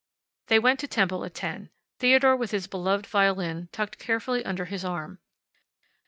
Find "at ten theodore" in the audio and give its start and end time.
1.25-2.35